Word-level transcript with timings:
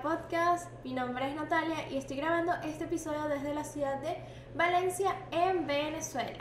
Podcast. 0.00 0.70
Mi 0.84 0.94
nombre 0.94 1.28
es 1.28 1.36
Natalia 1.36 1.76
y 1.90 1.98
estoy 1.98 2.16
grabando 2.16 2.52
este 2.64 2.84
episodio 2.84 3.28
desde 3.28 3.52
la 3.52 3.62
ciudad 3.62 4.00
de 4.00 4.16
Valencia, 4.54 5.14
en 5.30 5.66
Venezuela. 5.66 6.38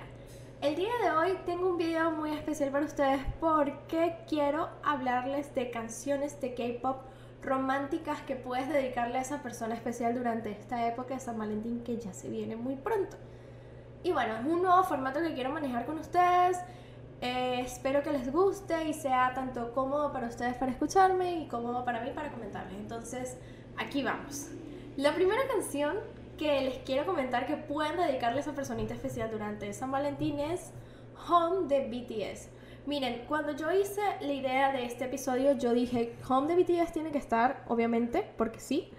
El 0.62 0.76
día 0.76 0.92
de 1.04 1.12
hoy 1.12 1.38
tengo 1.46 1.72
un 1.72 1.78
video 1.78 2.12
muy 2.12 2.32
especial 2.32 2.70
para 2.70 2.86
ustedes 2.86 3.20
porque 3.42 4.16
quiero 4.30 4.70
hablarles 4.84 5.54
de 5.54 5.70
canciones 5.70 6.40
de 6.40 6.54
K-pop 6.54 7.02
románticas 7.42 8.22
que 8.22 8.36
puedes 8.36 8.70
dedicarle 8.70 9.18
a 9.18 9.22
esa 9.22 9.44
persona 9.44 9.76
especial 9.76 10.16
durante 10.16 10.52
esta 10.52 10.88
época 10.88 11.16
de 11.16 11.20
San 11.20 11.38
Valentín 11.38 11.84
que 11.84 11.98
ya 11.98 12.14
se 12.14 12.30
viene 12.30 12.56
muy 12.56 12.76
pronto. 12.76 13.18
Y 14.04 14.14
bueno, 14.14 14.36
es 14.38 14.46
un 14.46 14.62
nuevo 14.62 14.84
formato 14.84 15.20
que 15.20 15.34
quiero 15.34 15.52
manejar 15.52 15.86
con 15.86 16.00
ustedes. 16.00 16.58
Eh, 17.22 17.62
espero 17.62 18.02
que 18.02 18.12
les 18.12 18.32
guste 18.32 18.90
y 18.90 18.94
sea 18.94 19.32
tanto 19.36 19.72
cómodo 19.74 20.12
para 20.12 20.28
ustedes 20.28 20.56
para 20.56 20.72
escucharme 20.72 21.42
y 21.42 21.48
cómodo 21.48 21.86
para 21.86 22.02
mí 22.02 22.10
para 22.16 22.32
comentarles. 22.32 22.80
Entonces, 22.80 23.38
aquí 23.78 24.02
vamos. 24.02 24.48
La 24.98 25.14
primera 25.14 25.42
canción 25.48 25.98
que 26.36 26.62
les 26.62 26.80
quiero 26.80 27.06
comentar 27.06 27.46
que 27.46 27.58
pueden 27.58 27.96
dedicarle 27.98 28.40
a 28.40 28.42
esa 28.42 28.54
personita 28.54 28.96
especial 28.96 29.30
durante 29.30 29.72
San 29.74 29.92
Valentín 29.92 30.40
es 30.40 30.72
Home 31.30 31.68
de 31.68 31.88
BTS. 31.88 32.50
Miren, 32.88 33.26
cuando 33.28 33.56
yo 33.56 33.72
hice 33.72 34.02
la 34.22 34.34
idea 34.34 34.72
de 34.72 34.86
este 34.86 35.06
episodio, 35.06 35.52
yo 35.54 35.74
dije, 35.74 36.16
Home 36.28 36.52
de 36.52 36.64
BTS 36.64 36.92
tiene 36.92 37.12
que 37.12 37.20
estar, 37.20 37.64
obviamente, 37.68 38.26
porque 38.36 38.60
sí, 38.60 38.90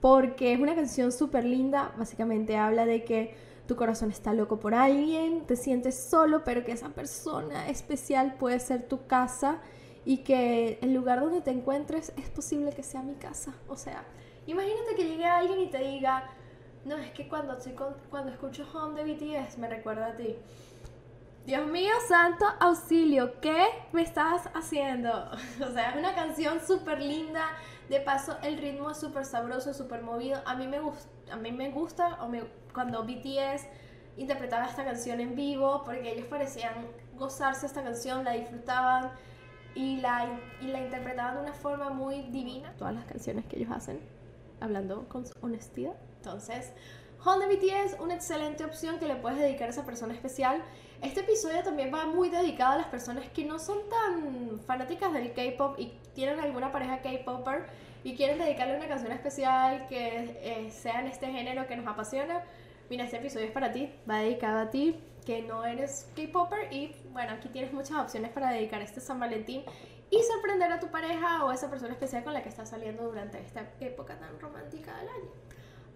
porque 0.00 0.52
es 0.52 0.58
una 0.58 0.74
canción 0.74 1.12
súper 1.12 1.44
linda, 1.44 1.92
básicamente 1.96 2.56
habla 2.56 2.84
de 2.84 3.04
que 3.04 3.36
tu 3.68 3.76
corazón 3.76 4.10
está 4.10 4.32
loco 4.32 4.58
por 4.58 4.74
alguien, 4.74 5.46
te 5.46 5.54
sientes 5.54 5.94
solo, 5.94 6.42
pero 6.42 6.64
que 6.64 6.72
esa 6.72 6.88
persona 6.88 7.68
especial 7.68 8.34
puede 8.34 8.58
ser 8.60 8.88
tu 8.88 9.06
casa 9.06 9.58
y 10.06 10.24
que 10.24 10.78
el 10.80 10.94
lugar 10.94 11.20
donde 11.20 11.42
te 11.42 11.50
encuentres 11.50 12.14
es 12.16 12.30
posible 12.30 12.72
que 12.72 12.82
sea 12.82 13.02
mi 13.02 13.14
casa. 13.14 13.52
O 13.68 13.76
sea, 13.76 14.04
imagínate 14.46 14.94
que 14.96 15.04
llegue 15.04 15.26
alguien 15.26 15.60
y 15.60 15.66
te 15.66 15.78
diga, 15.78 16.30
no, 16.86 16.96
es 16.96 17.10
que 17.12 17.28
cuando, 17.28 17.58
estoy 17.58 17.74
cuando 18.08 18.32
escucho 18.32 18.66
Home 18.72 19.02
de 19.02 19.12
BTS 19.12 19.58
me 19.58 19.68
recuerda 19.68 20.06
a 20.06 20.16
ti. 20.16 20.34
Dios 21.44 21.66
mío, 21.66 21.92
santo 22.08 22.46
auxilio, 22.60 23.38
¿qué 23.40 23.66
me 23.92 24.00
estás 24.00 24.48
haciendo? 24.54 25.10
O 25.60 25.72
sea, 25.72 25.90
es 25.90 25.96
una 25.96 26.14
canción 26.14 26.60
súper 26.66 27.02
linda. 27.02 27.44
De 27.90 28.00
paso, 28.00 28.36
el 28.42 28.58
ritmo 28.58 28.90
es 28.90 28.98
súper 28.98 29.26
sabroso, 29.26 29.72
súper 29.74 30.02
movido. 30.02 30.40
A 30.46 30.54
mí 30.54 30.66
me, 30.66 30.78
gusta 30.78 31.08
a 31.30 31.36
mí 31.36 31.52
me 31.52 31.70
gusta 31.70 32.22
o 32.22 32.28
me 32.28 32.42
cuando 32.78 33.02
BTS 33.02 33.66
interpretaba 34.18 34.66
esta 34.66 34.84
canción 34.84 35.18
en 35.18 35.34
vivo, 35.34 35.82
porque 35.84 36.12
ellos 36.12 36.26
parecían 36.26 36.74
gozarse 37.16 37.66
esta 37.66 37.82
canción, 37.82 38.22
la 38.22 38.34
disfrutaban 38.34 39.10
y 39.74 39.96
la, 39.96 40.28
y 40.60 40.68
la 40.68 40.78
interpretaban 40.78 41.34
de 41.34 41.40
una 41.42 41.54
forma 41.54 41.90
muy 41.90 42.22
divina. 42.30 42.72
Todas 42.78 42.94
las 42.94 43.04
canciones 43.06 43.46
que 43.46 43.56
ellos 43.56 43.72
hacen, 43.72 43.98
hablando 44.60 45.08
con 45.08 45.24
honestidad. 45.40 45.96
Entonces, 46.18 46.70
Honda 47.24 47.48
BTS, 47.48 47.98
una 47.98 48.14
excelente 48.14 48.64
opción 48.64 49.00
que 49.00 49.08
le 49.08 49.16
puedes 49.16 49.40
dedicar 49.40 49.66
a 49.66 49.70
esa 49.70 49.84
persona 49.84 50.14
especial. 50.14 50.62
Este 51.02 51.22
episodio 51.22 51.64
también 51.64 51.92
va 51.92 52.06
muy 52.06 52.28
dedicado 52.28 52.74
a 52.74 52.76
las 52.76 52.86
personas 52.86 53.28
que 53.30 53.44
no 53.44 53.58
son 53.58 53.78
tan 53.88 54.60
fanáticas 54.60 55.12
del 55.12 55.32
K-pop 55.32 55.80
y 55.80 55.94
tienen 56.14 56.38
alguna 56.38 56.70
pareja 56.70 57.02
K-popper 57.02 57.66
y 58.04 58.14
quieren 58.14 58.38
dedicarle 58.38 58.76
una 58.76 58.86
canción 58.86 59.10
especial 59.10 59.88
que 59.88 60.38
eh, 60.42 60.70
sea 60.70 61.00
en 61.00 61.08
este 61.08 61.26
género 61.26 61.66
que 61.66 61.74
nos 61.74 61.88
apasiona 61.88 62.44
mira, 62.90 63.04
este 63.04 63.18
episodio 63.18 63.46
es 63.46 63.52
para 63.52 63.72
ti, 63.72 63.92
va 64.08 64.20
dedicado 64.20 64.58
a 64.58 64.70
ti, 64.70 64.98
que 65.26 65.42
no 65.42 65.64
eres 65.64 66.10
K-Popper 66.16 66.72
y 66.72 66.94
bueno, 67.12 67.32
aquí 67.32 67.48
tienes 67.48 67.72
muchas 67.72 67.98
opciones 67.98 68.30
para 68.30 68.50
dedicar 68.50 68.80
este 68.80 69.00
San 69.00 69.20
Valentín 69.20 69.62
y 70.10 70.22
sorprender 70.22 70.72
a 70.72 70.80
tu 70.80 70.88
pareja 70.88 71.44
o 71.44 71.50
a 71.50 71.54
esa 71.54 71.68
persona 71.68 71.92
especial 71.92 72.24
con 72.24 72.32
la 72.32 72.42
que 72.42 72.48
estás 72.48 72.70
saliendo 72.70 73.04
durante 73.04 73.38
esta 73.40 73.66
época 73.80 74.18
tan 74.18 74.40
romántica 74.40 74.96
del 74.96 75.08
año. 75.08 75.30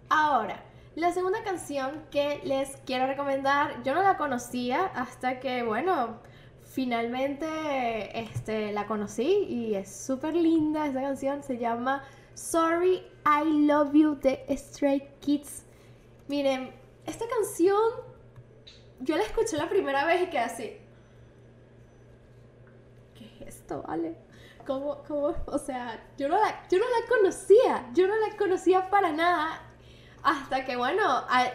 Ahora, 0.09 0.61
la 0.95 1.11
segunda 1.11 1.43
canción 1.43 2.03
que 2.11 2.41
les 2.43 2.77
quiero 2.85 3.07
recomendar, 3.07 3.81
yo 3.83 3.95
no 3.95 4.03
la 4.03 4.17
conocía 4.17 4.85
hasta 4.85 5.39
que, 5.39 5.63
bueno, 5.63 6.19
finalmente 6.61 8.19
este, 8.19 8.71
la 8.71 8.85
conocí 8.85 9.45
y 9.49 9.73
es 9.73 9.91
súper 9.91 10.35
linda 10.35 10.85
esa 10.85 11.01
canción, 11.01 11.41
se 11.41 11.57
llama 11.57 12.03
Sorry 12.35 13.01
I 13.25 13.65
Love 13.65 13.93
You 13.93 14.15
de 14.21 14.45
Stray 14.55 15.09
Kids. 15.21 15.65
Miren, 16.27 16.82
esta 17.05 17.25
canción, 17.27 17.91
yo 18.99 19.17
la 19.17 19.23
escuché 19.23 19.57
la 19.57 19.69
primera 19.69 20.05
vez 20.05 20.23
y 20.23 20.27
quedé 20.27 20.39
así. 20.39 20.77
¿Qué 23.15 23.25
es 23.25 23.55
esto, 23.55 23.83
vale? 23.87 24.15
¿Cómo, 24.65 25.03
cómo? 25.07 25.35
O 25.47 25.57
sea, 25.57 26.07
yo 26.17 26.29
no, 26.29 26.39
la, 26.39 26.67
yo 26.69 26.79
no 26.79 26.85
la 26.85 27.07
conocía, 27.07 27.89
yo 27.93 28.07
no 28.07 28.15
la 28.15 28.37
conocía 28.37 28.89
para 28.89 29.11
nada. 29.11 29.61
Hasta 30.23 30.63
que, 30.63 30.77
bueno, 30.77 31.03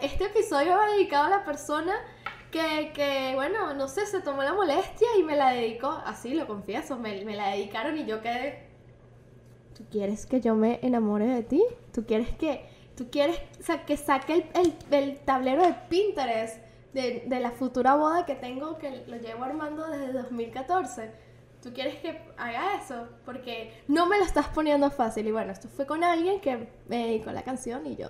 este 0.03 0.25
episodio 0.25 0.77
va 0.77 0.91
dedicado 0.91 1.25
a 1.25 1.31
la 1.31 1.45
persona 1.45 1.95
que, 2.51 2.93
que, 2.95 3.33
bueno, 3.35 3.73
no 3.73 3.89
sé, 3.89 4.05
se 4.05 4.21
tomó 4.21 4.43
la 4.43 4.53
molestia 4.53 5.09
y 5.19 5.23
me 5.23 5.37
la 5.37 5.53
dedicó, 5.53 5.89
así 6.05 6.35
lo 6.35 6.47
confieso, 6.47 6.99
me, 6.99 7.25
me 7.25 7.35
la 7.35 7.51
dedicaron 7.51 7.97
y 7.97 8.05
yo 8.05 8.21
quedé... 8.21 8.69
¿Tú 9.75 9.85
quieres 9.91 10.27
que 10.27 10.41
yo 10.41 10.55
me 10.55 10.81
enamore 10.83 11.27
de 11.27 11.43
ti? 11.43 11.65
¿Tú 11.95 12.05
quieres 12.05 12.37
que 12.37 12.69
tú 12.99 13.09
quieres 13.13 13.41
que 13.87 13.97
saque 13.97 14.51
el, 14.91 15.19
tablero 15.21 15.63
de 15.63 15.73
Pinterest 15.89 16.57
de, 16.93 17.25
la 17.29 17.53
futura 17.53 17.95
boda 17.95 18.27
que 18.27 18.35
tengo, 18.35 18.77
que 18.77 19.05
lo 19.07 19.17
llevo 19.19 19.45
armando 19.45 19.89
desde 19.89 20.13
2014. 20.13 21.13
Tú 21.63 21.73
quieres 21.73 22.01
que 22.01 22.21
haga 22.37 22.75
eso, 22.75 23.07
porque 23.25 23.73
no 23.87 24.07
me 24.07 24.19
lo 24.19 24.25
estás 24.25 24.49
poniendo 24.49 24.91
fácil. 24.91 25.29
Y 25.29 25.31
bueno, 25.31 25.53
esto 25.53 25.69
fue 25.69 25.87
con 25.87 26.03
alguien 26.03 26.41
que 26.41 26.69
me 26.89 27.07
dedicó 27.07 27.31
la 27.31 27.43
canción 27.43 27.87
y 27.87 27.95
yo. 27.95 28.09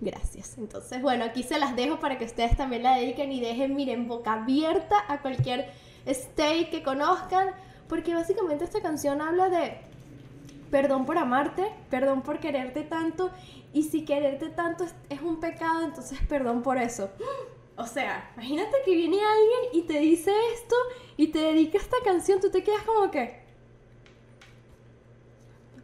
Gracias. 0.00 0.56
Entonces, 0.56 1.02
bueno, 1.02 1.24
aquí 1.24 1.42
se 1.42 1.58
las 1.58 1.74
dejo 1.74 1.98
para 1.98 2.18
que 2.18 2.26
ustedes 2.26 2.56
también 2.56 2.84
la 2.84 2.96
dediquen 2.96 3.32
y 3.32 3.40
dejen, 3.40 3.74
miren, 3.74 4.06
boca 4.06 4.34
abierta 4.34 4.96
a 5.08 5.20
cualquier 5.22 5.72
stay 6.06 6.70
que 6.70 6.84
conozcan, 6.84 7.48
porque 7.88 8.14
básicamente 8.14 8.64
esta 8.64 8.80
canción 8.80 9.20
habla 9.20 9.48
de 9.48 9.89
perdón 10.70 11.06
por 11.06 11.18
amarte, 11.18 11.72
perdón 11.90 12.22
por 12.22 12.38
quererte 12.38 12.82
tanto, 12.82 13.30
y 13.72 13.84
si 13.84 14.04
quererte 14.04 14.48
tanto 14.48 14.84
es, 15.08 15.20
un 15.20 15.40
pecado, 15.40 15.82
entonces 15.82 16.18
perdón 16.28 16.62
por 16.62 16.78
eso. 16.78 17.10
O 17.76 17.86
sea, 17.86 18.30
imagínate 18.34 18.76
que 18.84 18.94
viene 18.94 19.16
alguien 19.16 19.60
y 19.72 19.82
te 19.86 19.98
dice 20.00 20.32
esto 20.54 20.74
y 21.16 21.28
te 21.28 21.38
dedica 21.38 21.78
esta 21.78 21.96
canción, 22.04 22.40
tú 22.40 22.50
te 22.50 22.62
quedas 22.62 22.82
como 22.82 23.10
que... 23.10 23.40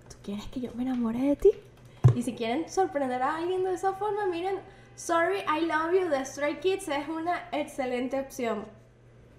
¿Tú 0.09 0.17
quieres 0.23 0.47
que 0.47 0.61
yo 0.61 0.71
me 0.75 0.83
enamore 0.83 1.21
de 1.21 1.37
ti? 1.37 1.51
Y 2.15 2.23
si 2.23 2.35
quieren 2.35 2.69
sorprender 2.69 3.23
a 3.23 3.37
alguien 3.37 3.65
de 3.65 3.75
esa 3.75 3.95
forma, 3.95 4.27
miren, 4.27 4.61
Sorry 4.97 5.41
I 5.41 5.67
Love 5.67 5.93
You 5.93 6.09
de 6.09 6.25
Stray 6.25 6.61
Kids 6.61 6.89
es 6.89 7.09
una 7.09 7.49
excelente 7.53 8.19
opción. 8.19 8.65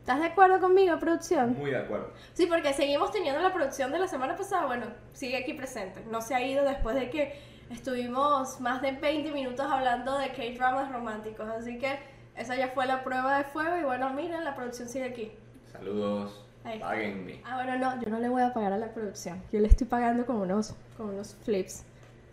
¿Estás 0.07 0.21
de 0.21 0.27
acuerdo 0.27 0.61
conmigo, 0.61 0.97
producción? 0.99 1.57
Muy 1.57 1.71
de 1.71 1.79
acuerdo. 1.79 2.13
Sí, 2.31 2.45
porque 2.45 2.71
seguimos 2.71 3.11
teniendo 3.11 3.41
la 3.41 3.53
producción 3.53 3.91
de 3.91 3.99
la 3.99 4.07
semana 4.07 4.37
pasada. 4.37 4.65
Bueno, 4.65 4.85
sigue 5.11 5.35
aquí 5.35 5.53
presente. 5.53 6.01
No 6.09 6.21
se 6.21 6.33
ha 6.33 6.41
ido 6.41 6.63
después 6.63 6.95
de 6.95 7.09
que 7.09 7.37
estuvimos 7.69 8.61
más 8.61 8.81
de 8.81 8.93
20 8.93 9.33
minutos 9.33 9.67
hablando 9.69 10.17
de 10.17 10.29
K-dramas 10.29 10.93
románticos. 10.93 11.49
Así 11.49 11.77
que 11.77 11.99
esa 12.37 12.55
ya 12.55 12.69
fue 12.69 12.85
la 12.85 13.03
prueba 13.03 13.37
de 13.37 13.43
fuego. 13.43 13.75
Y 13.75 13.83
bueno, 13.83 14.09
miren, 14.13 14.45
la 14.45 14.55
producción 14.55 14.87
sigue 14.87 15.03
aquí. 15.03 15.33
Saludos. 15.73 16.45
Páguenme. 16.63 17.41
Ah, 17.43 17.61
bueno, 17.61 17.77
no, 17.77 18.01
yo 18.01 18.09
no 18.09 18.19
le 18.19 18.29
voy 18.29 18.43
a 18.43 18.53
pagar 18.53 18.71
a 18.71 18.77
la 18.77 18.93
producción. 18.93 19.43
Yo 19.51 19.59
le 19.59 19.67
estoy 19.67 19.87
pagando 19.87 20.25
con 20.25 20.37
unos, 20.37 20.73
con 20.95 21.09
unos 21.09 21.35
flips. 21.43 21.83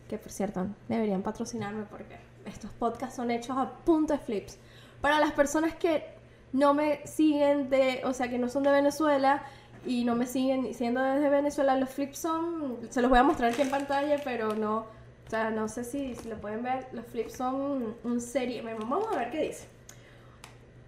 Que 0.09 0.17
por 0.17 0.31
cierto, 0.31 0.69
deberían 0.87 1.23
patrocinarme 1.23 1.87
porque 1.91 2.19
estos 2.47 2.71
podcasts 2.71 3.17
son 3.17 3.33
hechos 3.33 3.57
a 3.59 3.69
punto 3.69 4.13
de 4.13 4.21
flips. 4.21 4.61
Para 5.01 5.19
las 5.19 5.33
personas 5.33 5.75
que 5.75 6.14
no 6.55 6.73
me 6.73 7.05
siguen 7.05 7.69
de, 7.69 8.01
o 8.05 8.15
sea, 8.15 8.31
que 8.31 8.39
no 8.39 8.49
son 8.49 8.63
de 8.63 8.71
Venezuela 8.71 9.43
y 9.85 10.05
no 10.05 10.15
me 10.15 10.25
siguen 10.25 10.73
siendo 10.73 11.03
desde 11.03 11.29
Venezuela, 11.29 11.77
los 11.77 11.91
flips 11.91 12.17
son, 12.17 12.79
se 12.89 13.03
los 13.03 13.11
voy 13.11 13.19
a 13.19 13.25
mostrar 13.25 13.53
aquí 13.53 13.63
en 13.63 13.71
pantalla, 13.71 14.21
pero 14.23 14.55
no, 14.55 14.87
o 15.27 15.31
sea, 15.31 15.51
no 15.51 15.69
sé 15.69 15.83
si, 15.83 16.15
lo 16.29 16.37
pueden 16.41 16.63
ver, 16.63 16.87
los 16.93 17.05
flips 17.07 17.37
son 17.37 17.97
un 18.05 18.21
cereal, 18.21 18.77
vamos 18.79 19.09
a 19.13 19.17
ver 19.17 19.31
qué 19.33 19.43
dice. 19.43 19.67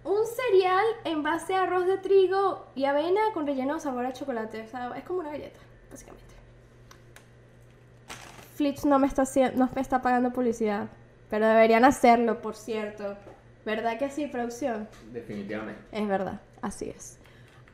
Un 0.05 0.25
cereal 0.25 0.85
en 1.03 1.21
base 1.21 1.53
a 1.53 1.63
arroz 1.63 1.85
de 1.85 1.97
trigo 1.97 2.65
y 2.73 2.85
avena 2.85 3.19
con 3.33 3.45
relleno 3.45 3.73
de 3.73 3.81
sabor 3.81 4.05
a 4.05 4.13
chocolate, 4.13 4.61
o 4.61 4.67
sea, 4.69 4.93
es 4.95 5.03
como 5.03 5.19
una 5.19 5.31
galleta, 5.31 5.59
básicamente. 5.91 6.33
Flips 8.55 8.85
no 8.85 8.99
me 8.99 9.07
está, 9.07 9.25
no 9.53 9.69
me 9.75 9.81
está 9.81 10.01
pagando 10.01 10.31
publicidad, 10.31 10.87
pero 11.29 11.45
deberían 11.45 11.83
hacerlo, 11.83 12.41
por 12.41 12.55
cierto. 12.55 13.17
¿Verdad 13.67 13.99
que 13.99 14.09
sí, 14.09 14.27
producción? 14.27 14.87
Definitivamente. 15.11 15.81
Es 15.91 16.07
verdad, 16.07 16.39
así 16.61 16.89
es. 16.89 17.17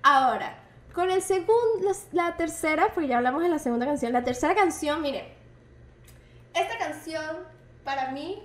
Ahora, 0.01 0.57
con 0.91 1.11
el 1.11 1.21
segundo, 1.21 1.91
la, 2.11 2.35
tercera, 2.35 2.87
porque 2.95 3.09
ya 3.09 3.17
hablamos 3.17 3.43
de 3.43 3.49
la 3.49 3.59
segunda 3.59 3.85
canción, 3.85 4.11
la 4.11 4.23
tercera 4.23 4.55
canción, 4.55 5.03
mire, 5.03 5.35
esta 6.55 6.79
canción 6.79 7.23
para 7.83 8.09
mí, 8.09 8.41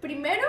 primero, 0.00 0.40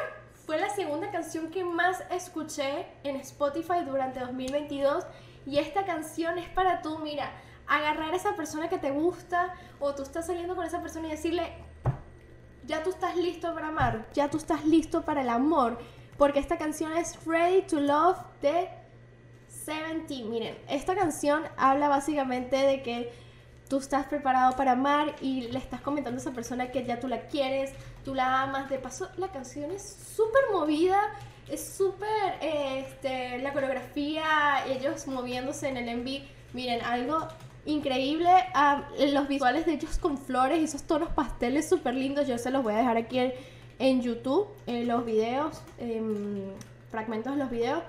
fue 0.46 0.58
la 0.58 0.70
segunda 0.70 1.12
canción 1.12 1.52
que 1.52 1.66
más 1.66 2.06
escuché 2.10 2.86
en 3.04 3.18
Spotify 3.18 3.84
durante 3.86 4.22
2022 4.22 5.06
y 5.46 5.58
esta 5.58 5.84
canción 5.84 6.38
es 6.38 6.48
para 6.48 6.82
tú, 6.82 7.00
mira, 7.00 7.34
agarrar 7.68 8.14
a 8.14 8.16
esa 8.16 8.34
persona 8.38 8.70
que 8.70 8.78
te 8.78 8.92
gusta 8.92 9.54
o 9.82 9.94
tú 9.94 10.04
estás 10.04 10.28
saliendo 10.28 10.56
con 10.56 10.66
esa 10.66 10.82
persona 10.82 11.08
y 11.08 11.12
decirle, 11.12 11.52
ya 12.69 12.83
tú 12.83 12.92
estás 12.92 13.16
listo 13.18 13.51
para 13.56 13.69
amar, 13.69 14.06
ya 14.13 14.30
tú 14.30 14.38
estás 14.38 14.63
listo 14.63 15.01
para 15.01 15.21
el 15.21 15.30
amor, 15.30 15.80
porque 16.19 16.38
esta 16.38 16.60
canción 16.60 16.95
es 16.95 17.18
Ready 17.25 17.63
to 17.63 17.80
Love 17.80 18.19
de 18.44 18.69
Seventeen. 19.48 20.30
Miren, 20.30 20.56
esta 20.69 20.94
canción 20.94 21.42
habla 21.57 21.89
básicamente 21.89 22.57
de 22.57 22.83
que 22.83 23.12
tú 23.68 23.80
estás 23.80 24.06
preparado 24.06 24.56
para 24.56 24.74
amar 24.74 25.16
y 25.19 25.48
le 25.48 25.57
estás 25.57 25.81
comentando 25.81 26.19
a 26.19 26.21
esa 26.21 26.31
persona 26.31 26.69
que 26.69 26.86
ya 26.86 27.00
tú 27.00 27.07
la 27.07 27.21
quieres, 27.21 27.71
tú 28.06 28.13
la 28.13 28.44
amas. 28.44 28.69
De 28.69 28.77
paso, 28.77 29.10
la 29.18 29.30
canción 29.30 29.72
es 29.72 29.81
súper 30.15 30.44
movida, 30.51 31.00
es 31.50 31.74
súper, 31.75 32.38
este, 32.39 33.39
la 33.39 33.51
coreografía, 33.51 34.63
ellos 34.68 35.07
moviéndose 35.07 35.69
en 35.69 35.77
el 35.77 35.98
MV. 35.98 36.22
Miren, 36.54 36.83
algo 36.83 37.27
increíble. 37.66 38.30
los 39.12 39.28
visuales 39.28 39.66
de 39.66 39.74
ellos 39.74 39.98
con 39.98 40.18
flores 40.18 40.60
esos 40.62 40.84
tonos 40.84 41.10
pasteles 41.10 41.68
súper 41.68 41.96
lindos. 41.96 42.28
Yo 42.28 42.38
se 42.38 42.52
los 42.52 42.64
voy 42.64 42.74
a 42.74 42.78
dejar 42.78 42.98
aquí 42.98 43.20
en, 43.80 44.02
YouTube, 44.02 44.48
en 44.68 44.88
los 44.88 45.06
videos, 45.06 45.62
fragmentos 46.90 47.34
de 47.34 47.40
los 47.40 47.50
videos. 47.50 47.84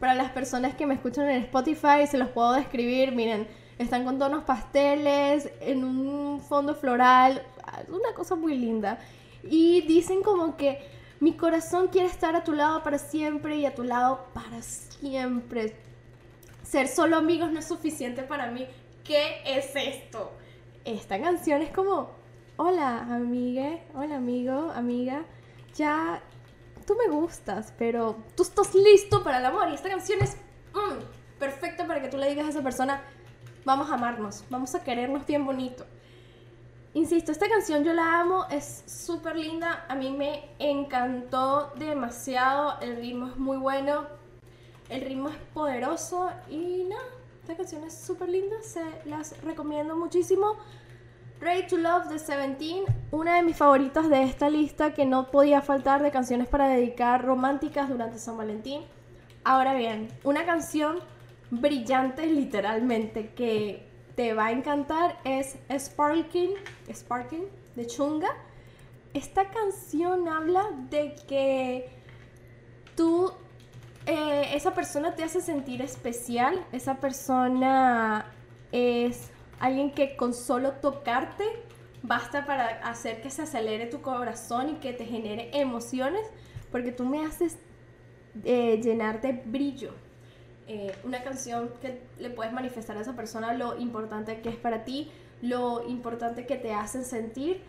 Para 0.00 0.14
las 0.14 0.30
personas 0.32 0.74
que 0.74 0.86
me 0.86 0.94
escuchan 0.94 1.28
en 1.30 1.42
Spotify, 1.42 2.06
se 2.08 2.18
los 2.18 2.28
puedo 2.28 2.52
describir. 2.52 3.12
Miren, 3.12 3.46
están 3.78 4.04
con 4.04 4.18
tonos 4.18 4.44
pasteles, 4.44 5.50
en 5.60 5.84
un 5.84 6.40
fondo 6.40 6.74
floral. 6.74 7.42
Una 7.88 8.14
cosa 8.14 8.34
muy 8.34 8.56
linda. 8.56 8.98
Y 9.42 9.82
dicen 9.82 10.22
como 10.22 10.56
que 10.56 10.80
mi 11.20 11.34
corazón 11.34 11.88
quiere 11.88 12.08
estar 12.08 12.36
a 12.36 12.44
tu 12.44 12.52
lado 12.52 12.82
para 12.82 12.98
siempre 12.98 13.56
y 13.56 13.66
a 13.66 13.74
tu 13.74 13.82
lado 13.82 14.26
para 14.34 14.60
siempre. 14.62 15.74
Ser 16.62 16.88
solo 16.88 17.16
amigos 17.16 17.52
no 17.52 17.60
es 17.60 17.66
suficiente 17.66 18.22
para 18.22 18.50
mí. 18.50 18.66
¿Qué 19.04 19.42
es 19.44 19.70
esto? 19.76 20.32
Esta 20.84 21.20
canción 21.20 21.62
es 21.62 21.70
como, 21.70 22.10
hola 22.56 23.00
amiga, 23.00 23.78
hola 23.94 24.16
amigo, 24.16 24.72
amiga, 24.74 25.24
ya 25.74 26.22
tú 26.86 26.96
me 26.96 27.14
gustas, 27.14 27.72
pero 27.78 28.16
tú 28.34 28.42
estás 28.42 28.74
listo 28.74 29.22
para 29.22 29.38
el 29.38 29.46
amor 29.46 29.68
y 29.70 29.74
esta 29.74 29.90
canción 29.90 30.22
es 30.22 30.36
mm, 30.72 31.38
perfecta 31.38 31.86
para 31.86 32.00
que 32.00 32.08
tú 32.08 32.16
le 32.16 32.28
digas 32.28 32.46
a 32.46 32.50
esa 32.50 32.62
persona, 32.62 33.02
vamos 33.64 33.90
a 33.90 33.94
amarnos, 33.94 34.44
vamos 34.48 34.74
a 34.74 34.82
querernos 34.82 35.26
bien 35.26 35.44
bonito. 35.44 35.84
Insisto, 36.94 37.32
esta 37.32 37.48
canción 37.48 37.84
yo 37.84 37.92
la 37.92 38.20
amo, 38.20 38.46
es 38.50 38.84
súper 38.86 39.36
linda, 39.36 39.84
a 39.88 39.94
mí 39.96 40.10
me 40.10 40.50
encantó 40.58 41.72
demasiado, 41.76 42.78
el 42.80 42.96
ritmo 42.96 43.26
es 43.28 43.36
muy 43.36 43.56
bueno, 43.56 44.06
el 44.88 45.00
ritmo 45.00 45.28
es 45.28 45.36
poderoso 45.52 46.30
y 46.48 46.84
no, 46.84 47.13
esta 47.44 47.56
canción 47.56 47.84
es 47.84 47.92
súper 47.92 48.30
linda, 48.30 48.56
se 48.62 48.80
las 49.04 49.38
recomiendo 49.42 49.94
muchísimo. 49.94 50.56
Ready 51.40 51.66
to 51.66 51.76
Love 51.76 52.06
de 52.08 52.18
Seventeen, 52.18 52.84
una 53.10 53.36
de 53.36 53.42
mis 53.42 53.54
favoritas 53.54 54.08
de 54.08 54.22
esta 54.22 54.48
lista 54.48 54.94
que 54.94 55.04
no 55.04 55.30
podía 55.30 55.60
faltar 55.60 56.02
de 56.02 56.10
canciones 56.10 56.48
para 56.48 56.68
dedicar 56.68 57.22
románticas 57.22 57.90
durante 57.90 58.18
San 58.18 58.38
Valentín. 58.38 58.80
Ahora 59.44 59.74
bien, 59.74 60.08
una 60.22 60.46
canción 60.46 61.00
brillante 61.50 62.26
literalmente 62.28 63.34
que 63.34 63.90
te 64.14 64.32
va 64.32 64.46
a 64.46 64.52
encantar 64.52 65.20
es 65.24 65.56
Sparking, 65.70 66.54
Sparking 66.90 67.44
de 67.76 67.86
Chunga. 67.86 68.30
Esta 69.12 69.50
canción 69.50 70.28
habla 70.28 70.70
de 70.88 71.14
que 71.28 71.90
tú 72.96 73.30
eh, 74.06 74.50
esa 74.54 74.74
persona 74.74 75.14
te 75.14 75.22
hace 75.22 75.40
sentir 75.40 75.80
especial, 75.80 76.64
esa 76.72 76.96
persona 77.00 78.26
es 78.72 79.30
alguien 79.60 79.92
que 79.92 80.16
con 80.16 80.34
solo 80.34 80.72
tocarte 80.72 81.44
basta 82.02 82.44
para 82.44 82.66
hacer 82.88 83.22
que 83.22 83.30
se 83.30 83.42
acelere 83.42 83.86
tu 83.86 84.02
corazón 84.02 84.68
y 84.68 84.74
que 84.74 84.92
te 84.92 85.06
genere 85.06 85.50
emociones, 85.54 86.26
porque 86.70 86.92
tú 86.92 87.06
me 87.06 87.24
haces 87.24 87.56
eh, 88.44 88.80
llenar 88.82 89.22
de 89.22 89.32
brillo. 89.32 89.94
Eh, 90.66 90.94
una 91.04 91.22
canción 91.22 91.70
que 91.80 92.02
le 92.18 92.30
puedes 92.30 92.52
manifestar 92.52 92.96
a 92.98 93.00
esa 93.00 93.14
persona 93.14 93.54
lo 93.54 93.78
importante 93.78 94.40
que 94.40 94.50
es 94.50 94.56
para 94.56 94.84
ti, 94.84 95.10
lo 95.40 95.86
importante 95.88 96.46
que 96.46 96.56
te 96.56 96.72
hacen 96.72 97.04
sentir 97.04 97.62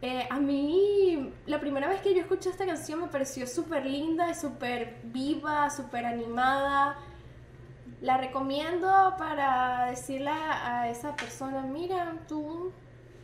eh, 0.00 0.28
a 0.30 0.38
mí, 0.38 1.32
la 1.46 1.58
primera 1.58 1.88
vez 1.88 2.00
que 2.00 2.14
yo 2.14 2.20
escuché 2.20 2.50
esta 2.50 2.64
canción 2.64 3.00
me 3.00 3.08
pareció 3.08 3.46
súper 3.48 3.84
linda, 3.84 4.32
súper 4.34 5.00
viva, 5.02 5.68
súper 5.70 6.06
animada. 6.06 6.98
La 8.00 8.16
recomiendo 8.16 8.88
para 9.18 9.86
decirle 9.86 10.30
a 10.30 10.88
esa 10.88 11.16
persona, 11.16 11.62
mira, 11.62 12.14
tú, 12.28 12.70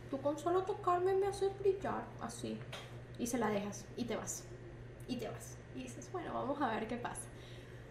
tú 0.09 0.19
con 0.19 0.37
solo 0.37 0.63
tocarme 0.63 1.13
me 1.13 1.27
haces 1.27 1.57
brillar, 1.59 2.03
así. 2.19 2.59
Y 3.19 3.27
se 3.27 3.37
la 3.37 3.49
dejas 3.49 3.85
y 3.95 4.03
te 4.03 4.17
vas. 4.17 4.43
Y 5.07 5.15
te 5.15 5.29
vas. 5.29 5.57
Y 5.75 5.83
dices, 5.83 6.09
bueno, 6.11 6.33
vamos 6.33 6.61
a 6.61 6.67
ver 6.67 6.89
qué 6.89 6.97
pasa. 6.97 7.21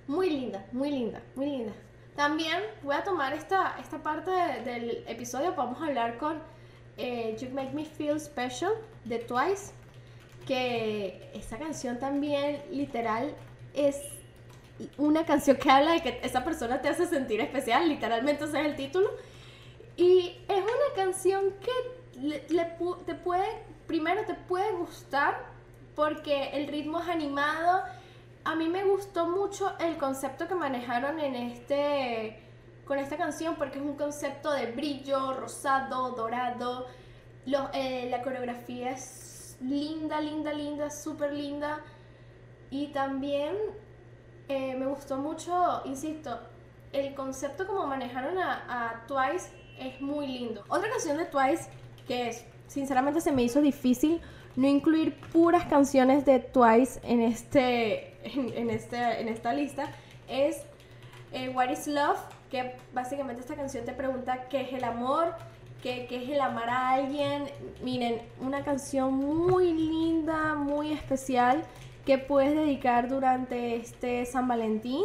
Muy 0.06 0.28
linda, 0.28 0.66
muy 0.72 0.90
linda, 0.90 1.22
muy 1.34 1.46
linda. 1.46 1.72
También 2.16 2.62
voy 2.82 2.96
a 2.96 3.02
tomar 3.02 3.32
esta, 3.32 3.78
esta 3.80 4.02
parte 4.02 4.30
del 4.30 5.04
episodio, 5.08 5.54
vamos 5.54 5.80
a 5.80 5.86
hablar 5.86 6.18
con 6.18 6.38
eh, 6.96 7.36
You 7.40 7.50
Make 7.50 7.72
Me 7.72 7.84
Feel 7.84 8.20
Special 8.20 8.72
de 9.04 9.18
Twice, 9.18 9.72
que 10.46 11.30
esa 11.34 11.58
canción 11.58 11.98
también 11.98 12.62
literal 12.70 13.34
es 13.74 13.96
una 14.98 15.24
canción 15.24 15.56
que 15.56 15.70
habla 15.70 15.92
de 15.92 16.02
que 16.02 16.20
esa 16.22 16.44
persona 16.44 16.80
te 16.80 16.88
hace 16.88 17.06
sentir 17.06 17.40
especial, 17.40 17.88
literalmente 17.88 18.44
ese 18.44 18.60
es 18.60 18.66
el 18.66 18.76
título. 18.76 19.10
Y 19.96 20.36
es 20.48 20.58
una 20.58 20.94
canción 20.96 21.54
que 21.60 22.38
te 23.06 23.14
puede, 23.14 23.46
primero 23.86 24.24
te 24.24 24.34
puede 24.34 24.72
gustar 24.72 25.46
porque 25.94 26.50
el 26.54 26.66
ritmo 26.68 27.00
es 27.00 27.08
animado. 27.08 27.82
A 28.44 28.56
mí 28.56 28.68
me 28.68 28.84
gustó 28.84 29.26
mucho 29.28 29.72
el 29.78 29.96
concepto 29.96 30.48
que 30.48 30.54
manejaron 30.54 31.18
en 31.20 31.34
este 31.34 32.43
con 32.84 32.98
esta 32.98 33.16
canción 33.16 33.56
porque 33.56 33.78
es 33.78 33.84
un 33.84 33.96
concepto 33.96 34.52
de 34.52 34.72
brillo, 34.72 35.34
rosado, 35.34 36.10
dorado. 36.10 36.86
Eh, 37.72 38.08
la 38.10 38.22
coreografía 38.22 38.90
es 38.92 39.56
linda, 39.60 40.20
linda, 40.20 40.52
linda, 40.52 40.90
súper 40.90 41.32
linda. 41.32 41.80
Y 42.70 42.88
también 42.88 43.54
eh, 44.48 44.74
me 44.76 44.86
gustó 44.86 45.16
mucho, 45.16 45.82
insisto, 45.84 46.38
el 46.92 47.14
concepto 47.14 47.66
como 47.66 47.86
manejaron 47.86 48.38
a, 48.38 48.64
a, 48.68 49.06
Twice 49.06 49.50
es 49.78 50.00
muy 50.00 50.26
lindo. 50.26 50.64
Otra 50.68 50.88
canción 50.90 51.16
de 51.16 51.26
Twice 51.26 51.68
que 52.06 52.32
sinceramente 52.66 53.20
se 53.20 53.32
me 53.32 53.42
hizo 53.42 53.60
difícil 53.60 54.20
no 54.56 54.68
incluir 54.68 55.18
puras 55.32 55.64
canciones 55.64 56.24
de 56.24 56.38
Twice 56.38 57.00
en, 57.02 57.20
este, 57.20 58.16
en, 58.24 58.70
este, 58.70 59.20
en 59.20 59.28
esta 59.28 59.52
lista 59.52 59.90
es 60.28 60.62
eh, 61.32 61.48
What 61.48 61.70
is 61.70 61.86
Love 61.86 62.18
que 62.54 62.76
básicamente 62.92 63.40
esta 63.40 63.56
canción 63.56 63.84
te 63.84 63.92
pregunta 63.92 64.48
qué 64.48 64.60
es 64.60 64.72
el 64.72 64.84
amor, 64.84 65.34
qué, 65.82 66.06
qué 66.08 66.22
es 66.22 66.30
el 66.30 66.40
amar 66.40 66.70
a 66.70 66.90
alguien. 66.90 67.46
Miren, 67.82 68.22
una 68.40 68.62
canción 68.62 69.12
muy 69.12 69.72
linda, 69.72 70.54
muy 70.54 70.92
especial 70.92 71.64
que 72.06 72.16
puedes 72.16 72.54
dedicar 72.54 73.08
durante 73.08 73.74
este 73.74 74.24
San 74.24 74.46
Valentín 74.46 75.02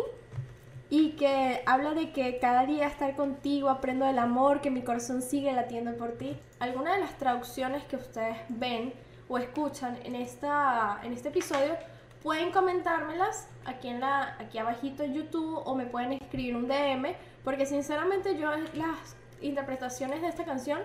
y 0.92 1.14
que 1.14 1.64
habla 1.66 1.96
de 1.96 2.12
que 2.12 2.38
cada 2.38 2.68
día 2.68 2.86
estar 2.86 3.16
contigo 3.16 3.70
aprendo 3.70 4.06
del 4.06 4.20
amor, 4.20 4.62
que 4.62 4.70
mi 4.70 4.84
corazón 4.84 5.24
sigue 5.24 5.52
latiendo 5.52 5.98
por 5.98 6.20
ti. 6.20 6.38
Algunas 6.60 6.98
de 6.98 7.02
las 7.02 7.18
traducciones 7.18 7.84
que 7.86 7.96
ustedes 7.96 8.38
ven 8.50 8.94
o 9.28 9.40
escuchan 9.40 9.98
en, 10.04 10.14
esta, 10.16 11.00
en 11.02 11.14
este 11.14 11.30
episodio 11.30 11.78
pueden 12.22 12.52
comentármelas 12.52 13.48
aquí 13.66 13.88
en 13.88 14.02
la 14.02 14.36
aquí 14.40 14.58
abajito 14.58 15.04
en 15.04 15.14
YouTube 15.14 15.62
o 15.66 15.76
me 15.76 15.86
pueden 15.86 16.14
escribir 16.14 16.56
un 16.56 16.68
DM 16.68 17.16
porque 17.50 17.66
sinceramente 17.66 18.38
yo 18.38 18.52
las 18.76 19.16
interpretaciones 19.42 20.22
de 20.22 20.28
esta 20.28 20.46
canción 20.46 20.82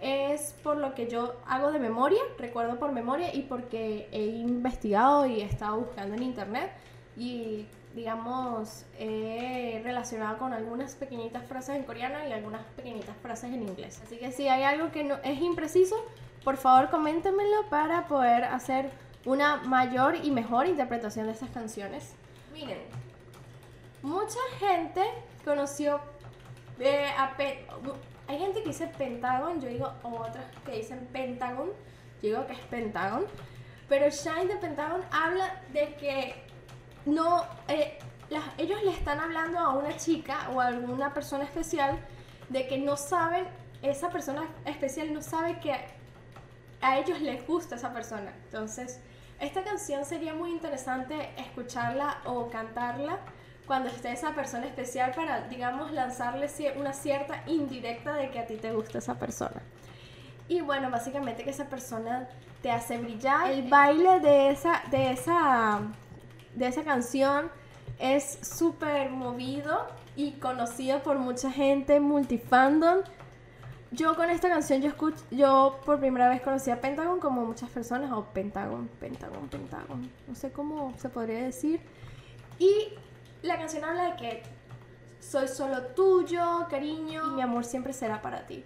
es 0.00 0.54
por 0.62 0.78
lo 0.78 0.94
que 0.94 1.06
yo 1.06 1.34
hago 1.46 1.70
de 1.70 1.78
memoria, 1.78 2.22
recuerdo 2.38 2.78
por 2.78 2.92
memoria 2.92 3.34
y 3.34 3.42
porque 3.42 4.08
he 4.10 4.24
investigado 4.24 5.26
y 5.26 5.42
he 5.42 5.44
estado 5.44 5.76
buscando 5.80 6.14
en 6.14 6.22
internet 6.22 6.72
y 7.14 7.66
digamos 7.94 8.86
he 8.98 9.82
relacionado 9.84 10.38
con 10.38 10.54
algunas 10.54 10.94
pequeñitas 10.94 11.44
frases 11.46 11.76
en 11.76 11.82
coreano 11.82 12.26
y 12.26 12.32
algunas 12.32 12.62
pequeñitas 12.74 13.14
frases 13.18 13.52
en 13.52 13.64
inglés. 13.64 14.00
Así 14.02 14.16
que 14.16 14.32
si 14.32 14.48
hay 14.48 14.62
algo 14.62 14.90
que 14.90 15.04
no 15.04 15.16
es 15.22 15.42
impreciso, 15.42 15.94
por 16.42 16.56
favor 16.56 16.88
coméntenmelo 16.88 17.68
para 17.68 18.08
poder 18.08 18.44
hacer 18.44 18.88
una 19.26 19.56
mayor 19.56 20.16
y 20.16 20.30
mejor 20.30 20.68
interpretación 20.68 21.26
de 21.26 21.32
estas 21.32 21.50
canciones. 21.50 22.14
Miren, 22.54 22.78
mucha 24.08 24.40
gente 24.58 25.02
conoció 25.44 26.00
eh, 26.80 27.10
a 27.16 27.36
hay 28.26 28.38
gente 28.38 28.62
que 28.62 28.68
dice 28.68 28.86
Pentagon, 28.86 29.60
yo 29.60 29.68
digo 29.68 29.92
otras 30.02 30.44
que 30.64 30.72
dicen 30.72 31.08
Pentagon, 31.12 31.68
yo 32.22 32.30
digo 32.30 32.46
que 32.46 32.52
es 32.54 32.60
Pentagon, 32.70 33.26
pero 33.88 34.08
Shine 34.10 34.46
de 34.46 34.56
Pentagon 34.56 35.02
habla 35.10 35.62
de 35.72 35.94
que 35.96 36.34
no, 37.06 37.44
eh, 37.68 37.98
ellos 38.58 38.82
le 38.82 38.90
están 38.90 39.18
hablando 39.18 39.58
a 39.58 39.70
una 39.70 39.96
chica 39.96 40.50
o 40.52 40.60
a 40.60 40.66
alguna 40.66 41.14
persona 41.14 41.44
especial 41.44 41.98
de 42.48 42.66
que 42.66 42.78
no 42.78 42.96
saben, 42.96 43.46
esa 43.82 44.10
persona 44.10 44.48
especial 44.64 45.12
no 45.12 45.22
sabe 45.22 45.58
que 45.60 45.74
a 46.80 46.98
ellos 46.98 47.20
les 47.20 47.46
gusta 47.46 47.76
esa 47.76 47.92
persona. 47.92 48.32
Entonces, 48.44 49.00
esta 49.40 49.64
canción 49.64 50.04
sería 50.04 50.34
muy 50.34 50.50
interesante 50.50 51.30
escucharla 51.38 52.18
o 52.24 52.50
cantarla 52.50 53.20
cuando 53.68 53.90
esté 53.90 54.10
esa 54.10 54.34
persona 54.34 54.66
especial 54.66 55.12
para, 55.14 55.42
digamos, 55.42 55.92
lanzarle 55.92 56.48
una 56.76 56.94
cierta 56.94 57.42
indirecta 57.46 58.14
de 58.14 58.30
que 58.30 58.40
a 58.40 58.46
ti 58.46 58.56
te 58.56 58.72
gusta 58.72 58.98
esa 58.98 59.18
persona. 59.18 59.62
Y 60.48 60.62
bueno, 60.62 60.90
básicamente 60.90 61.44
que 61.44 61.50
esa 61.50 61.66
persona 61.66 62.26
te 62.62 62.70
hace 62.72 62.96
brillar. 62.96 63.50
El 63.50 63.68
baile 63.68 64.20
de 64.20 64.50
esa, 64.50 64.82
de 64.90 65.12
esa, 65.12 65.82
de 66.54 66.66
esa 66.66 66.82
canción 66.82 67.50
es 67.98 68.38
súper 68.42 69.10
movido 69.10 69.86
y 70.16 70.32
conocido 70.32 71.02
por 71.02 71.18
mucha 71.18 71.50
gente, 71.50 72.00
multifandom. 72.00 73.00
Yo 73.90 74.16
con 74.16 74.30
esta 74.30 74.48
canción 74.48 74.80
yo 74.80 74.88
escucho, 74.88 75.22
yo 75.30 75.78
por 75.84 76.00
primera 76.00 76.30
vez 76.30 76.40
conocí 76.40 76.70
a 76.70 76.80
Pentagon 76.80 77.20
como 77.20 77.44
muchas 77.44 77.68
personas, 77.68 78.12
o 78.12 78.24
Pentagon, 78.24 78.88
Pentagon, 78.98 79.46
Pentagon, 79.48 80.10
no 80.26 80.34
sé 80.34 80.52
cómo 80.52 80.94
se 80.96 81.10
podría 81.10 81.42
decir. 81.42 81.80
Y 82.58 82.94
la 83.42 83.58
canción 83.58 83.84
habla 83.84 84.10
de 84.10 84.16
que 84.16 84.42
soy 85.20 85.48
solo 85.48 85.82
tuyo, 85.88 86.66
cariño, 86.70 87.22
y 87.26 87.30
mi 87.34 87.42
amor 87.42 87.64
siempre 87.64 87.92
será 87.92 88.22
para 88.22 88.46
ti. 88.46 88.64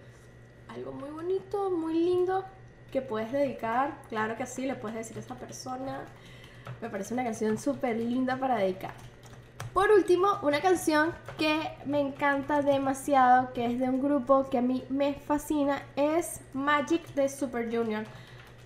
Algo 0.68 0.92
muy 0.92 1.10
bonito, 1.10 1.70
muy 1.70 1.94
lindo, 1.94 2.44
que 2.90 3.02
puedes 3.02 3.32
dedicar, 3.32 3.98
claro 4.08 4.36
que 4.36 4.46
sí, 4.46 4.66
le 4.66 4.74
puedes 4.74 4.96
decir 4.96 5.16
a 5.16 5.20
esa 5.20 5.34
persona. 5.34 6.04
Me 6.80 6.88
parece 6.88 7.14
una 7.14 7.24
canción 7.24 7.58
súper 7.58 7.96
linda 7.96 8.36
para 8.36 8.56
dedicar. 8.56 8.92
Por 9.72 9.90
último, 9.90 10.38
una 10.42 10.60
canción 10.60 11.14
que 11.38 11.58
me 11.86 12.00
encanta 12.00 12.60
demasiado, 12.60 13.52
que 13.54 13.64
es 13.64 13.78
de 13.78 13.88
un 13.88 14.02
grupo 14.02 14.48
que 14.50 14.58
a 14.58 14.62
mí 14.62 14.84
me 14.90 15.14
fascina, 15.14 15.82
es 15.96 16.42
Magic 16.52 17.06
de 17.14 17.28
Super 17.28 17.74
Junior. 17.74 18.04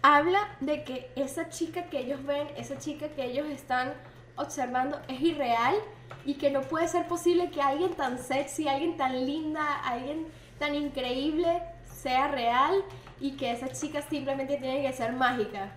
Habla 0.03 0.57
de 0.61 0.83
que 0.83 1.11
esa 1.17 1.49
chica 1.49 1.85
que 1.85 2.01
ellos 2.01 2.25
ven, 2.25 2.49
esa 2.57 2.79
chica 2.79 3.09
que 3.09 3.25
ellos 3.25 3.47
están 3.47 3.95
observando 4.37 5.01
es 5.09 5.21
irreal 5.21 5.77
y 6.25 6.35
que 6.35 6.51
no 6.51 6.63
puede 6.63 6.89
ser 6.89 7.07
posible 7.07 7.51
que 7.51 7.63
alguien 7.63 7.95
tan 7.95 8.19
sexy, 8.19 8.69
alguien 8.69 8.97
tan 8.97 9.25
linda, 9.25 9.81
alguien 9.85 10.27
tan 10.59 10.75
increíble 10.75 11.63
sea 11.89 12.29
real 12.29 12.85
y 13.21 13.33
que 13.33 13.53
esa 13.53 13.69
chica 13.69 14.03
simplemente 14.03 14.57
tiene 14.57 14.83
que 14.83 14.93
ser 14.93 15.13
mágica. 15.13 15.73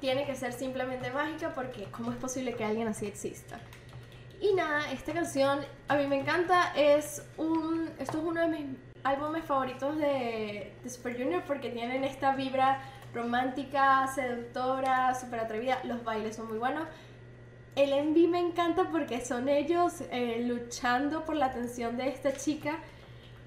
Tiene 0.00 0.24
que 0.24 0.36
ser 0.36 0.52
simplemente 0.52 1.10
mágica 1.10 1.54
porque 1.54 1.84
¿cómo 1.90 2.12
es 2.12 2.16
posible 2.16 2.54
que 2.54 2.64
alguien 2.64 2.88
así 2.88 3.06
exista? 3.06 3.58
Y 4.40 4.54
nada, 4.54 4.90
esta 4.92 5.12
canción 5.12 5.60
a 5.88 5.96
mí 5.96 6.06
me 6.06 6.20
encanta. 6.20 6.72
Es 6.76 7.24
un, 7.36 7.90
esto 7.98 8.18
es 8.18 8.24
uno 8.24 8.40
de 8.40 8.48
mis 8.48 8.66
álbumes 9.02 9.44
favoritos 9.44 9.96
de, 9.98 10.72
de 10.82 10.90
Super 10.90 11.16
Junior 11.20 11.42
porque 11.46 11.70
tienen 11.70 12.04
esta 12.04 12.36
vibra 12.36 12.80
romántica, 13.12 14.06
seductora, 14.14 15.14
súper 15.14 15.40
atrevida. 15.40 15.80
Los 15.84 16.04
bailes 16.04 16.36
son 16.36 16.48
muy 16.48 16.58
buenos. 16.58 16.86
El 17.78 17.92
envy 17.92 18.26
me 18.26 18.40
encanta 18.40 18.90
porque 18.90 19.24
son 19.24 19.48
ellos 19.48 20.02
eh, 20.10 20.42
luchando 20.44 21.24
por 21.24 21.36
la 21.36 21.46
atención 21.46 21.96
de 21.96 22.08
esta 22.08 22.32
chica. 22.32 22.80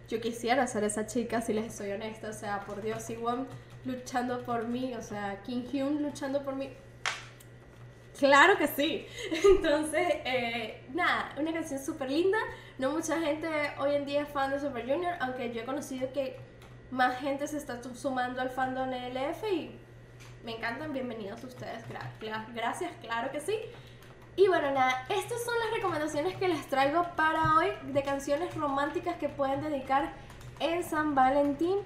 Yo 0.07 0.21
quisiera 0.21 0.65
ser 0.67 0.85
esa 0.85 1.05
chica, 1.05 1.41
si 1.41 1.51
les 1.51 1.75
soy 1.75 1.91
honesta. 1.91 2.29
O 2.29 2.33
sea, 2.33 2.61
por 2.61 2.81
Dios, 2.81 3.09
Iwon 3.09 3.45
luchando 3.83 4.41
por 4.45 4.69
mí. 4.69 4.95
O 4.95 5.01
sea, 5.01 5.41
Kim 5.41 5.65
Hyun 5.65 6.01
luchando 6.01 6.45
por 6.45 6.55
mí. 6.55 6.69
Claro 8.17 8.57
que 8.57 8.67
sí. 8.67 9.05
Entonces, 9.57 10.07
eh, 10.23 10.85
nada, 10.93 11.35
una 11.37 11.51
canción 11.51 11.83
súper 11.83 12.09
linda. 12.09 12.37
No 12.77 12.91
mucha 12.91 13.19
gente 13.19 13.49
hoy 13.79 13.95
en 13.95 14.05
día 14.05 14.21
es 14.21 14.29
fan 14.29 14.49
de 14.49 14.61
Super 14.61 14.89
Junior, 14.89 15.13
aunque 15.19 15.51
yo 15.51 15.59
he 15.59 15.65
conocido 15.65 16.13
que 16.13 16.39
más 16.89 17.19
gente 17.19 17.47
se 17.47 17.57
está 17.57 17.81
sumando 17.83 18.39
al 18.39 18.49
fandom 18.49 18.91
LF 18.91 19.43
y 19.51 19.77
me 20.45 20.55
encantan. 20.55 20.93
Bienvenidos 20.93 21.43
ustedes. 21.43 21.83
gracias, 22.53 22.93
claro 23.01 23.29
que 23.29 23.41
sí. 23.41 23.59
Y 24.35 24.47
bueno, 24.47 24.71
nada, 24.71 25.05
estas 25.09 25.43
son 25.43 25.53
las 25.59 25.75
recomendaciones 25.75 26.37
que 26.37 26.47
les 26.47 26.65
traigo 26.67 27.05
para 27.15 27.55
hoy 27.57 27.67
de 27.91 28.01
canciones 28.01 28.55
románticas 28.55 29.17
que 29.17 29.27
pueden 29.27 29.61
dedicar 29.61 30.13
en 30.59 30.83
San 30.83 31.15
Valentín. 31.15 31.79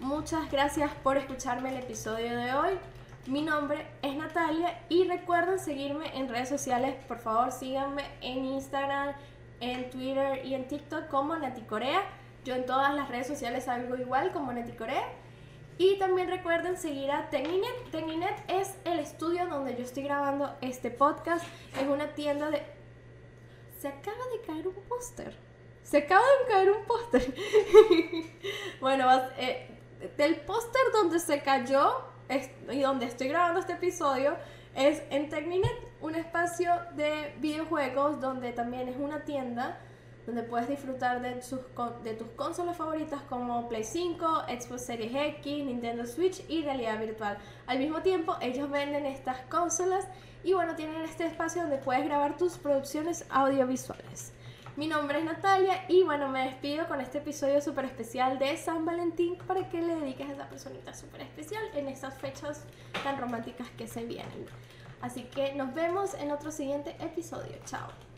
Muchas 0.00 0.50
gracias 0.50 0.90
por 1.04 1.16
escucharme 1.16 1.70
el 1.70 1.76
episodio 1.76 2.36
de 2.36 2.54
hoy. 2.54 2.78
Mi 3.26 3.42
nombre 3.42 3.86
es 4.02 4.16
Natalia 4.16 4.80
y 4.88 5.06
recuerden 5.06 5.60
seguirme 5.60 6.18
en 6.18 6.28
redes 6.28 6.48
sociales. 6.48 6.96
Por 7.06 7.20
favor, 7.20 7.52
síganme 7.52 8.02
en 8.20 8.46
Instagram, 8.46 9.14
en 9.60 9.88
Twitter 9.90 10.44
y 10.44 10.54
en 10.54 10.66
TikTok 10.66 11.06
como 11.06 11.36
Corea. 11.68 12.02
Yo 12.44 12.56
en 12.56 12.66
todas 12.66 12.92
las 12.94 13.08
redes 13.08 13.28
sociales 13.28 13.66
salgo 13.66 13.96
igual 13.96 14.32
como 14.32 14.52
Corea. 14.76 15.04
Y 15.82 15.98
también 15.98 16.30
recuerden 16.30 16.76
seguir 16.76 17.10
a 17.10 17.28
Tecninet. 17.28 17.90
Tecninet 17.90 18.44
es 18.46 18.76
el 18.84 19.00
estudio 19.00 19.48
donde 19.48 19.74
yo 19.74 19.82
estoy 19.82 20.04
grabando 20.04 20.54
este 20.60 20.92
podcast. 20.92 21.44
Es 21.76 21.88
una 21.88 22.14
tienda 22.14 22.50
de... 22.52 22.62
Se 23.80 23.88
acaba 23.88 24.24
de 24.32 24.46
caer 24.46 24.68
un 24.68 24.76
póster. 24.88 25.36
Se 25.82 25.98
acaba 25.98 26.22
de 26.22 26.52
caer 26.52 26.70
un 26.70 26.84
póster. 26.84 27.34
bueno, 28.80 29.08
eh, 29.36 29.76
del 30.16 30.36
póster 30.42 30.82
donde 30.92 31.18
se 31.18 31.42
cayó 31.42 32.12
y 32.70 32.80
donde 32.80 33.06
estoy 33.06 33.26
grabando 33.26 33.58
este 33.58 33.72
episodio 33.72 34.36
es 34.76 35.02
en 35.10 35.30
Techninet, 35.30 35.76
un 36.00 36.14
espacio 36.14 36.70
de 36.94 37.34
videojuegos 37.40 38.20
donde 38.20 38.52
también 38.52 38.88
es 38.88 38.96
una 38.96 39.24
tienda 39.24 39.80
donde 40.26 40.42
puedes 40.42 40.68
disfrutar 40.68 41.20
de, 41.20 41.42
sus, 41.42 41.60
de 42.04 42.14
tus 42.14 42.28
consolas 42.36 42.76
favoritas 42.76 43.22
como 43.22 43.68
Play 43.68 43.84
5, 43.84 44.44
Xbox 44.48 44.82
Series 44.82 45.12
X, 45.14 45.64
Nintendo 45.64 46.06
Switch 46.06 46.44
y 46.48 46.62
realidad 46.62 46.98
virtual. 46.98 47.38
Al 47.66 47.78
mismo 47.78 48.02
tiempo, 48.02 48.36
ellos 48.40 48.70
venden 48.70 49.06
estas 49.06 49.38
consolas 49.46 50.06
y 50.44 50.52
bueno, 50.52 50.74
tienen 50.74 51.02
este 51.02 51.26
espacio 51.26 51.62
donde 51.62 51.78
puedes 51.78 52.04
grabar 52.04 52.36
tus 52.36 52.58
producciones 52.58 53.24
audiovisuales. 53.30 54.32
Mi 54.74 54.86
nombre 54.86 55.18
es 55.18 55.24
Natalia 55.24 55.84
y 55.88 56.02
bueno, 56.02 56.28
me 56.28 56.46
despido 56.46 56.88
con 56.88 57.00
este 57.00 57.18
episodio 57.18 57.60
súper 57.60 57.84
especial 57.84 58.38
de 58.38 58.56
San 58.56 58.86
Valentín 58.86 59.36
para 59.46 59.68
que 59.68 59.82
le 59.82 59.96
dediques 59.96 60.30
a 60.30 60.32
esa 60.32 60.48
personita 60.48 60.94
súper 60.94 61.20
especial 61.22 61.62
en 61.74 61.88
estas 61.88 62.16
fechas 62.18 62.64
tan 63.04 63.18
románticas 63.20 63.68
que 63.76 63.86
se 63.86 64.04
vienen. 64.04 64.46
Así 65.02 65.24
que 65.24 65.52
nos 65.54 65.74
vemos 65.74 66.14
en 66.14 66.30
otro 66.30 66.50
siguiente 66.50 66.96
episodio. 67.00 67.56
Chao. 67.66 68.11